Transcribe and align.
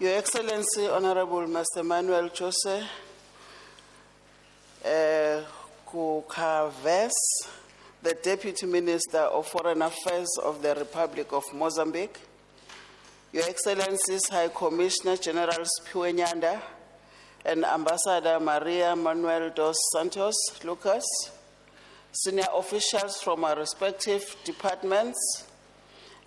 Your 0.00 0.16
Excellency, 0.16 0.86
Honorable 0.86 1.44
Mr. 1.48 1.84
Manuel 1.84 2.30
Jose, 2.38 2.86
uh, 4.84 5.42
Kukaves, 5.84 7.10
the 8.00 8.14
Deputy 8.22 8.66
Minister 8.66 9.18
of 9.18 9.48
Foreign 9.48 9.82
Affairs 9.82 10.28
of 10.44 10.62
the 10.62 10.76
Republic 10.76 11.32
of 11.32 11.42
Mozambique, 11.52 12.16
Your 13.32 13.42
Excellencies, 13.48 14.28
High 14.28 14.46
Commissioner 14.54 15.16
General 15.16 15.48
Siphiwe 15.66 16.14
Nyanda, 16.16 16.60
and 17.44 17.64
Ambassador 17.64 18.38
Maria 18.38 18.94
Manuel 18.94 19.50
dos 19.50 19.76
Santos 19.92 20.36
Lucas, 20.62 21.04
senior 22.12 22.46
officials 22.54 23.20
from 23.20 23.42
our 23.42 23.56
respective 23.56 24.36
departments, 24.44 25.44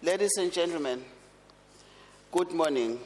ladies 0.03 0.35
and 0.37 0.51
gentlemen, 0.51 1.01
good 2.33 2.51
morning. 2.51 2.99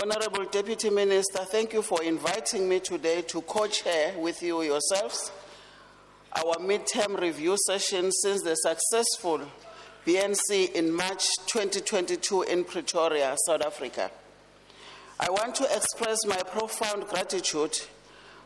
Honorable 0.00 0.44
Deputy 0.44 0.90
Minister, 0.90 1.38
thank 1.38 1.72
you 1.72 1.82
for 1.82 2.04
inviting 2.04 2.68
me 2.68 2.78
today 2.78 3.22
to 3.22 3.40
co-chair 3.42 4.14
with 4.16 4.40
you 4.42 4.62
yourselves 4.62 5.32
our 6.36 6.54
midterm 6.58 7.20
review 7.20 7.56
session 7.66 8.12
since 8.12 8.42
the 8.42 8.54
successful 8.54 9.40
BNC 10.06 10.70
in 10.72 10.92
March 10.92 11.26
2022 11.46 12.42
in 12.42 12.62
Pretoria, 12.62 13.34
South 13.44 13.62
Africa. 13.62 14.08
I 15.18 15.30
want 15.30 15.56
to 15.56 15.64
express 15.64 16.18
my 16.28 16.40
profound 16.44 17.08
gratitude 17.08 17.76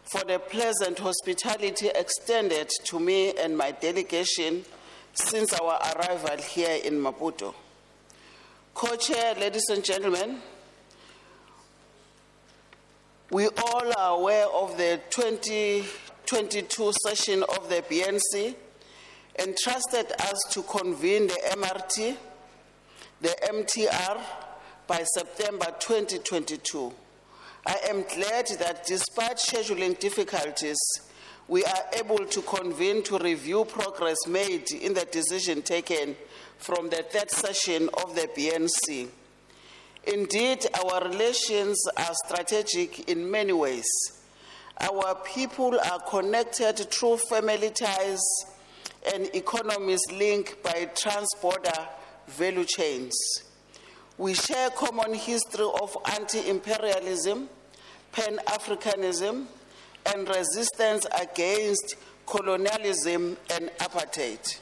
for 0.05 0.25
the 0.25 0.39
pleasant 0.39 1.01
hospitality 1.01 1.91
extended 1.95 2.71
to 2.85 2.99
me 2.99 3.35
and 3.37 3.59
my 3.59 3.73
delegation 3.73 4.65
since 5.13 5.53
our 5.53 5.79
arrival 5.97 6.39
here 6.39 6.81
in 6.83 6.95
Maputo. 6.95 7.53
Co-chair, 8.73 9.35
ladies 9.35 9.69
and 9.69 9.85
gentlemen, 9.85 10.41
we 13.33 13.47
all 13.47 13.93
are 13.97 14.19
aware 14.19 14.47
of 14.47 14.77
the 14.77 15.01
2022 15.09 16.93
session 17.07 17.43
of 17.43 17.67
the 17.71 17.83
BNC 17.89 18.55
entrusted 19.39 20.13
us 20.21 20.39
to 20.51 20.63
convene 20.65 21.29
the 21.29 21.41
MRT, 21.57 22.15
the 23.23 23.35
MTR, 23.51 24.21
by 24.87 25.03
September 25.15 25.65
2022. 25.79 26.93
I 27.67 27.79
am 27.89 28.03
glad 28.03 28.49
that 28.59 28.85
despite 28.87 29.39
scheduling 29.39 29.99
difficulties, 29.99 30.79
we 31.49 31.65
are 31.65 31.85
able 31.95 32.27
to 32.27 32.43
convene 32.43 33.03
to 33.05 33.17
review 33.17 33.65
progress 33.65 34.27
made 34.29 34.71
in 34.73 34.93
the 34.93 35.07
decision 35.07 35.63
taken 35.63 36.17
from 36.59 36.91
the 36.91 37.03
third 37.11 37.31
session 37.31 37.89
of 38.05 38.15
the 38.15 38.29
BNC. 38.37 39.09
Indeed, 40.05 40.67
our 40.83 41.09
relations 41.09 41.81
are 41.97 42.15
strategic 42.27 43.09
in 43.09 43.31
many 43.31 43.53
ways. 43.53 43.87
Our 44.81 45.15
people 45.25 45.79
are 45.79 46.01
connected 46.01 46.79
through 46.91 47.19
family 47.29 47.71
ties 47.71 48.21
and 49.15 49.29
economies 49.35 50.01
linked 50.13 50.63
by 50.63 50.89
trans-border 50.97 51.89
value 52.29 52.65
chains. 52.65 53.15
We 54.19 54.35
share 54.35 54.71
common 54.71 55.15
history 55.15 55.67
of 55.81 55.97
anti-imperialism, 56.05 57.49
pan-Africanism, 58.13 59.47
and 60.07 60.29
resistance 60.29 61.07
against 61.21 61.97
colonialism 62.27 63.37
and 63.51 63.71
apartheid. 63.79 64.59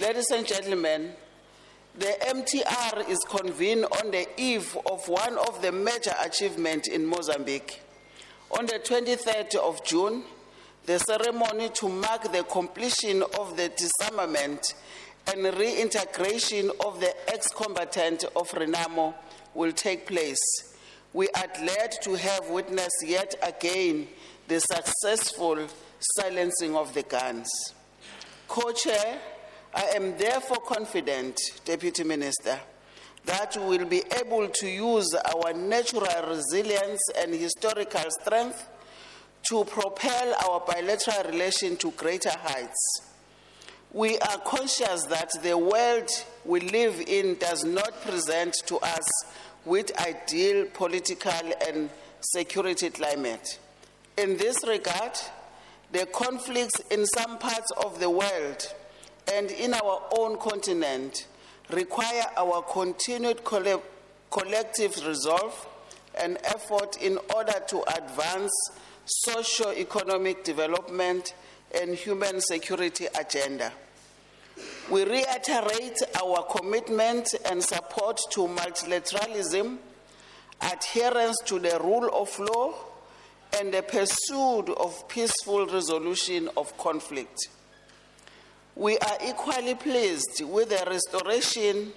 Ladies 0.00 0.30
and 0.30 0.46
gentlemen, 0.46 1.12
the 1.96 2.16
MTR 2.26 3.08
is 3.08 3.20
convened 3.20 3.84
on 3.84 4.10
the 4.10 4.26
eve 4.36 4.76
of 4.90 5.08
one 5.08 5.38
of 5.38 5.62
the 5.62 5.70
major 5.70 6.14
achievements 6.24 6.88
in 6.88 7.06
Mozambique. 7.06 7.80
On 8.50 8.66
the 8.66 8.80
23rd 8.80 9.54
of 9.56 9.84
June, 9.84 10.24
the 10.86 10.98
ceremony 10.98 11.68
to 11.70 11.88
mark 11.88 12.32
the 12.32 12.42
completion 12.44 13.22
of 13.38 13.56
the 13.56 13.70
disarmament 13.70 14.74
and 15.32 15.44
reintegration 15.56 16.70
of 16.84 17.00
the 17.00 17.14
ex-combatant 17.32 18.24
of 18.36 18.50
Renamo 18.50 19.14
will 19.54 19.72
take 19.72 20.06
place. 20.06 20.42
We 21.12 21.28
are 21.28 21.46
glad 21.58 21.92
to 22.02 22.14
have 22.14 22.50
witnessed 22.50 23.04
yet 23.06 23.34
again 23.42 24.08
the 24.48 24.60
successful 24.60 25.66
silencing 26.00 26.74
of 26.76 26.92
the 26.92 27.04
guns. 27.04 27.48
Co-chair, 28.48 29.20
I 29.74 29.86
am 29.96 30.16
therefore 30.16 30.58
confident, 30.58 31.36
Deputy 31.64 32.04
Minister, 32.04 32.60
that 33.24 33.56
we 33.56 33.78
will 33.78 33.86
be 33.86 34.04
able 34.20 34.48
to 34.48 34.68
use 34.68 35.12
our 35.34 35.52
natural 35.52 36.28
resilience 36.28 37.00
and 37.18 37.34
historical 37.34 38.08
strength 38.22 38.68
to 39.48 39.64
propel 39.64 40.34
our 40.48 40.60
bilateral 40.60 41.24
relation 41.30 41.76
to 41.78 41.90
greater 41.92 42.30
heights. 42.30 43.00
We 43.92 44.16
are 44.18 44.38
conscious 44.38 45.06
that 45.06 45.30
the 45.42 45.58
world 45.58 46.08
we 46.44 46.60
live 46.60 47.00
in 47.00 47.36
does 47.38 47.64
not 47.64 48.00
present 48.02 48.54
to 48.66 48.76
us 48.78 49.08
with 49.64 49.90
ideal 50.00 50.66
political 50.72 51.52
and 51.66 51.90
security 52.20 52.90
climate. 52.90 53.58
In 54.16 54.36
this 54.36 54.56
regard, 54.66 55.18
the 55.90 56.06
conflicts 56.06 56.78
in 56.90 57.06
some 57.06 57.38
parts 57.38 57.72
of 57.84 57.98
the 57.98 58.10
world 58.10 58.72
and 59.32 59.50
in 59.50 59.74
our 59.74 60.02
own 60.18 60.36
continent 60.38 61.26
require 61.70 62.24
our 62.36 62.62
continued 62.62 63.42
colle- 63.44 63.82
collective 64.30 65.04
resolve 65.06 65.66
and 66.20 66.38
effort 66.44 66.96
in 67.02 67.18
order 67.34 67.54
to 67.68 67.82
advance 67.96 68.52
socio-economic 69.04 70.44
development 70.44 71.34
and 71.80 71.94
human 71.94 72.40
security 72.40 73.06
agenda. 73.18 73.72
We 74.90 75.04
reiterate 75.04 75.98
our 76.22 76.44
commitment 76.44 77.28
and 77.50 77.62
support 77.62 78.20
to 78.32 78.46
multilateralism, 78.46 79.78
adherence 80.60 81.36
to 81.46 81.58
the 81.58 81.80
rule 81.82 82.10
of 82.12 82.38
law, 82.38 82.74
and 83.58 83.72
the 83.72 83.82
pursuit 83.82 84.68
of 84.76 85.08
peaceful 85.08 85.66
resolution 85.66 86.48
of 86.56 86.76
conflict. 86.78 87.48
We 88.76 88.98
are 88.98 89.18
equally 89.24 89.76
pleased 89.76 90.42
with 90.44 90.70
the 90.70 90.84
restoration 90.90 91.92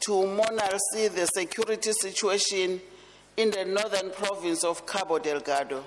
to 0.00 0.26
monarchy 0.26 1.08
the 1.08 1.26
security 1.32 1.92
situation 1.92 2.80
in 3.36 3.50
the 3.50 3.64
northern 3.64 4.10
province 4.10 4.62
of 4.62 4.86
Cabo 4.86 5.18
Delgado. 5.18 5.82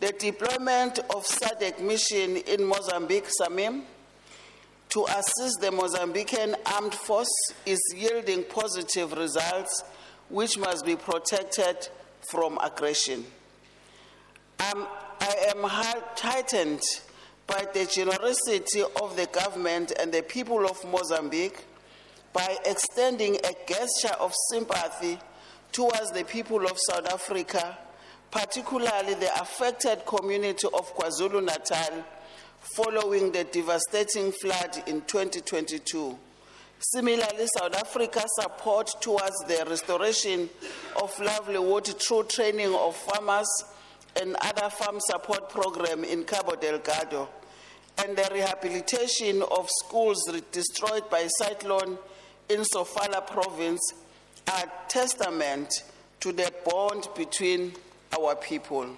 The 0.00 0.12
deployment 0.12 0.98
of 0.98 1.26
SADC 1.26 1.80
mission 1.80 2.36
in 2.36 2.64
Mozambique, 2.64 3.26
SAMIM, 3.40 3.82
to 4.90 5.04
assist 5.04 5.60
the 5.60 5.70
Mozambican 5.70 6.54
armed 6.74 6.94
force 6.94 7.28
is 7.66 7.80
yielding 7.94 8.44
positive 8.44 9.12
results 9.12 9.84
which 10.30 10.56
must 10.56 10.86
be 10.86 10.96
protected 10.96 11.88
from 12.30 12.58
aggression. 12.62 13.24
Um, 14.60 14.86
I 15.20 15.52
am 15.54 15.62
heightened 15.64 16.82
by 17.46 17.66
the 17.72 17.84
generosity 17.86 18.82
of 19.02 19.16
the 19.16 19.26
government 19.26 19.92
and 20.00 20.12
the 20.12 20.22
people 20.22 20.64
of 20.64 20.82
Mozambique 20.84 21.64
by 22.32 22.56
extending 22.64 23.36
a 23.36 23.52
gesture 23.66 24.14
of 24.18 24.32
sympathy 24.50 25.18
towards 25.72 26.10
the 26.12 26.24
people 26.24 26.64
of 26.64 26.76
South 26.90 27.06
Africa, 27.12 27.78
particularly 28.30 29.14
the 29.14 29.30
affected 29.40 30.04
community 30.06 30.66
of 30.72 30.96
KwaZulu 30.96 31.44
Natal 31.44 32.04
following 32.60 33.30
the 33.30 33.44
devastating 33.44 34.32
flood 34.32 34.82
in 34.86 35.02
2022. 35.02 36.18
Similarly, 36.80 37.46
South 37.58 37.74
Africa's 37.76 38.30
support 38.40 38.90
towards 39.00 39.36
the 39.46 39.64
restoration 39.68 40.48
of 41.00 41.18
livelihood 41.20 41.86
through 42.00 42.24
training 42.24 42.74
of 42.74 42.96
farmers 42.96 43.48
and 44.20 44.36
other 44.40 44.70
farm 44.70 44.98
support 45.00 45.48
program 45.50 46.04
in 46.04 46.24
Cabo 46.24 46.56
Delgado, 46.56 47.28
and 47.98 48.16
the 48.16 48.28
rehabilitation 48.32 49.42
of 49.42 49.68
schools 49.84 50.22
destroyed 50.52 51.08
by 51.10 51.26
cyclone 51.38 51.98
in 52.48 52.60
Sofala 52.62 53.26
province 53.26 53.80
are 54.52 54.70
testament 54.88 55.84
to 56.20 56.32
the 56.32 56.52
bond 56.64 57.08
between 57.16 57.72
our 58.18 58.34
people. 58.36 58.88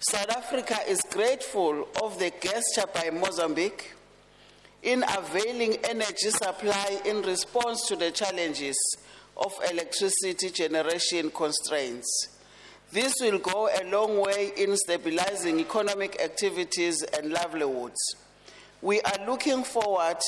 South 0.00 0.30
Africa 0.30 0.76
is 0.88 1.00
grateful 1.10 1.86
of 2.02 2.18
the 2.18 2.32
gesture 2.42 2.88
by 2.92 3.10
Mozambique 3.10 3.92
in 4.82 5.04
availing 5.16 5.76
energy 5.88 6.30
supply 6.30 7.00
in 7.04 7.22
response 7.22 7.86
to 7.86 7.94
the 7.94 8.10
challenges 8.10 8.76
of 9.36 9.52
electricity 9.70 10.50
generation 10.50 11.30
constraints. 11.30 12.28
This 12.92 13.14
will 13.22 13.38
go 13.38 13.70
a 13.74 13.88
long 13.88 14.20
way 14.20 14.52
in 14.54 14.76
stabilizing 14.76 15.58
economic 15.60 16.20
activities 16.20 17.02
and 17.02 17.32
livelihoods. 17.32 17.98
We 18.82 19.00
are 19.00 19.26
looking 19.26 19.64
forward 19.64 20.18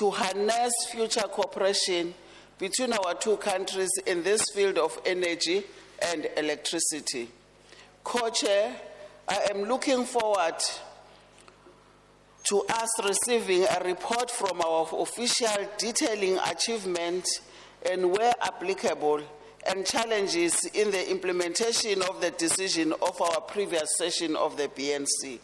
to 0.00 0.10
harness 0.10 0.74
future 0.92 1.22
cooperation 1.22 2.12
between 2.58 2.92
our 2.92 3.14
two 3.14 3.38
countries 3.38 3.88
in 4.04 4.22
this 4.22 4.42
field 4.54 4.76
of 4.76 5.00
energy 5.06 5.64
and 6.12 6.28
electricity. 6.36 7.30
Co-chair, 8.02 8.76
I 9.26 9.48
am 9.54 9.62
looking 9.62 10.04
forward 10.04 10.56
to 12.50 12.62
us 12.68 12.90
receiving 13.02 13.64
a 13.64 13.82
report 13.82 14.30
from 14.30 14.60
our 14.60 14.86
official 14.92 15.70
detailing 15.78 16.36
achievement 16.50 17.26
and 17.90 18.12
where 18.12 18.34
applicable 18.42 19.22
and 19.66 19.86
challenges 19.86 20.64
in 20.74 20.90
the 20.90 21.10
implementation 21.10 22.02
of 22.02 22.20
the 22.20 22.30
decision 22.32 22.92
of 23.02 23.20
our 23.20 23.40
previous 23.40 23.96
session 23.96 24.36
of 24.36 24.56
the 24.56 24.68
BNC. 24.68 25.38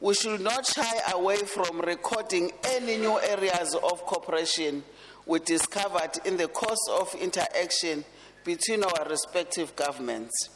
We 0.00 0.14
should 0.14 0.40
not 0.40 0.66
shy 0.66 1.00
away 1.12 1.36
from 1.36 1.80
recording 1.80 2.50
any 2.64 2.96
new 2.96 3.18
areas 3.20 3.74
of 3.74 4.04
cooperation 4.04 4.82
we 5.26 5.38
discovered 5.38 6.18
in 6.24 6.36
the 6.36 6.48
course 6.48 6.88
of 6.90 7.14
interaction 7.14 8.04
between 8.44 8.82
our 8.82 9.08
respective 9.08 9.74
governments. 9.76 10.48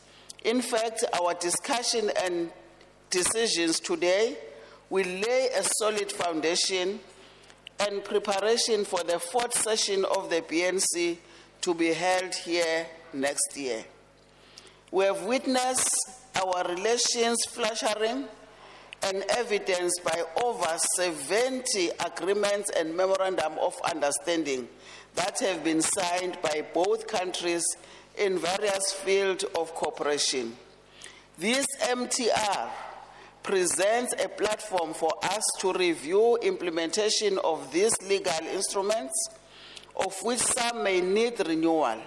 In 0.44 0.60
fact, 0.60 1.04
our 1.20 1.34
discussion 1.34 2.10
and 2.24 2.50
decisions 3.10 3.80
today 3.80 4.36
will 4.90 5.06
lay 5.06 5.48
a 5.56 5.62
solid 5.78 6.10
foundation 6.10 7.00
and 7.80 8.04
preparation 8.04 8.84
for 8.84 9.02
the 9.04 9.18
fourth 9.18 9.54
session 9.54 10.04
of 10.04 10.30
the 10.30 10.40
BNC 10.42 11.18
to 11.66 11.74
be 11.74 11.92
held 11.92 12.32
here 12.32 12.86
next 13.12 13.56
year. 13.56 13.84
We 14.92 15.04
have 15.06 15.24
witnessed 15.24 15.96
our 16.36 16.64
relations 16.68 17.44
flourishing 17.46 18.28
and 19.02 19.24
evidenced 19.30 20.00
by 20.04 20.22
over 20.44 20.78
70 20.94 21.90
agreements 22.06 22.70
and 22.70 22.96
memorandum 22.96 23.54
of 23.60 23.74
understanding 23.82 24.68
that 25.16 25.40
have 25.40 25.64
been 25.64 25.82
signed 25.82 26.38
by 26.40 26.64
both 26.72 27.08
countries 27.08 27.64
in 28.16 28.38
various 28.38 28.92
fields 28.92 29.42
of 29.58 29.74
cooperation. 29.74 30.56
This 31.36 31.66
MTR 31.82 32.70
presents 33.42 34.14
a 34.24 34.28
platform 34.28 34.94
for 34.94 35.10
us 35.20 35.42
to 35.58 35.72
review 35.72 36.36
implementation 36.42 37.38
of 37.42 37.72
these 37.72 38.00
legal 38.02 38.46
instruments, 38.52 39.30
of 39.96 40.14
which 40.22 40.40
some 40.40 40.82
may 40.82 41.00
need 41.00 41.40
renewal. 41.46 41.98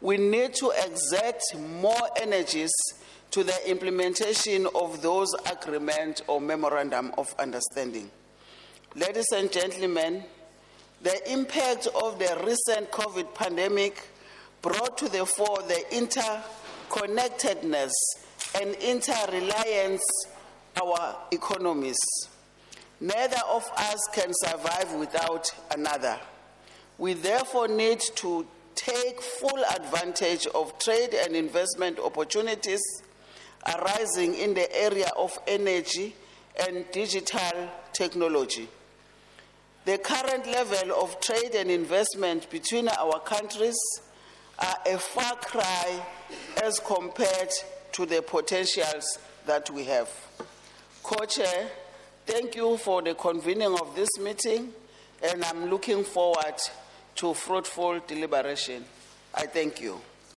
We 0.00 0.16
need 0.16 0.54
to 0.54 0.70
exert 0.70 1.40
more 1.58 2.08
energies 2.20 2.70
to 3.32 3.44
the 3.44 3.70
implementation 3.70 4.66
of 4.74 5.02
those 5.02 5.34
agreement 5.50 6.22
or 6.26 6.40
memorandum 6.40 7.12
of 7.18 7.34
understanding. 7.38 8.10
Ladies 8.94 9.26
and 9.34 9.52
gentlemen, 9.52 10.24
the 11.02 11.32
impact 11.32 11.88
of 11.88 12.18
the 12.18 12.42
recent 12.44 12.90
COVID 12.90 13.34
pandemic 13.34 14.08
brought 14.62 14.96
to 14.98 15.08
the 15.08 15.26
fore 15.26 15.62
the 15.68 15.84
interconnectedness 15.92 17.92
and 18.60 18.74
interreliance 18.76 20.00
our 20.82 21.16
economies. 21.30 21.98
Neither 23.00 23.38
of 23.50 23.70
us 23.76 24.00
can 24.12 24.32
survive 24.32 24.92
without 24.94 25.52
another. 25.72 26.18
We 26.98 27.14
therefore 27.14 27.68
need 27.68 28.00
to 28.16 28.46
take 28.74 29.22
full 29.22 29.64
advantage 29.76 30.46
of 30.48 30.76
trade 30.80 31.14
and 31.14 31.34
investment 31.36 31.98
opportunities 31.98 32.82
arising 33.66 34.34
in 34.34 34.54
the 34.54 34.76
area 34.76 35.10
of 35.16 35.38
energy 35.46 36.14
and 36.66 36.84
digital 36.92 37.68
technology. 37.92 38.68
The 39.84 39.98
current 39.98 40.46
level 40.46 40.92
of 41.00 41.20
trade 41.20 41.54
and 41.54 41.70
investment 41.70 42.50
between 42.50 42.88
our 42.88 43.20
countries 43.20 43.78
are 44.58 44.76
a 44.86 44.98
far 44.98 45.36
cry 45.36 46.04
as 46.62 46.80
compared 46.80 47.50
to 47.92 48.06
the 48.06 48.22
potentials 48.22 49.18
that 49.46 49.70
we 49.70 49.84
have. 49.84 50.10
Co-chair, 51.02 51.68
thank 52.26 52.56
you 52.56 52.76
for 52.76 53.02
the 53.02 53.14
convening 53.14 53.72
of 53.72 53.94
this 53.94 54.10
meeting 54.20 54.72
and 55.22 55.44
I'm 55.44 55.70
looking 55.70 56.04
forward 56.04 56.56
to 57.18 57.34
fruitful 57.34 58.00
deliberation. 58.06 58.84
I 59.34 59.46
thank 59.46 59.80
you. 59.80 60.00